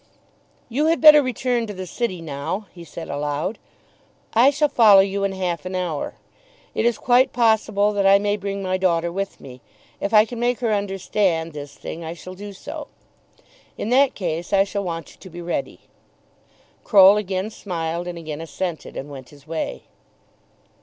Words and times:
"You 0.67 0.87
had 0.87 0.99
better 0.99 1.21
return 1.21 1.67
to 1.67 1.75
the 1.75 1.85
city 1.85 2.23
now," 2.23 2.65
he 2.73 2.83
said 2.83 3.07
aloud. 3.07 3.59
"I 4.33 4.49
shall 4.49 4.67
follow 4.67 5.01
you 5.01 5.23
in 5.23 5.31
half 5.31 5.63
an 5.63 5.75
hour. 5.75 6.15
It 6.73 6.85
is 6.85 6.97
quite 6.97 7.31
possible 7.31 7.93
that 7.93 8.07
I 8.07 8.17
may 8.17 8.35
bring 8.35 8.63
my 8.63 8.77
daughter 8.79 9.11
with 9.11 9.39
me. 9.39 9.61
If 9.99 10.11
I 10.11 10.25
can 10.25 10.39
make 10.39 10.59
her 10.61 10.73
understand 10.73 11.53
this 11.53 11.75
thing 11.75 12.03
I 12.03 12.15
shall 12.15 12.33
do 12.33 12.51
so. 12.51 12.87
In 13.77 13.89
that 13.89 14.15
case 14.15 14.51
I 14.53 14.63
shall 14.63 14.83
want 14.83 15.11
you 15.13 15.17
to 15.19 15.29
be 15.29 15.39
ready." 15.39 15.81
Croll 16.83 17.15
again 17.17 17.51
smiled, 17.51 18.07
and 18.07 18.17
again 18.17 18.41
assented, 18.41 18.97
and 18.97 19.07
went 19.07 19.29
his 19.29 19.45
way. 19.45 19.83